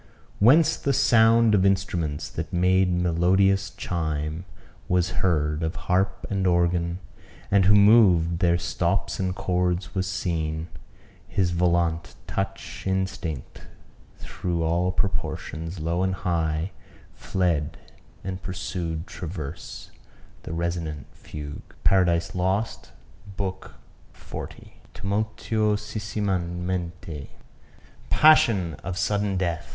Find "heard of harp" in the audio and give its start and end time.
5.21-6.25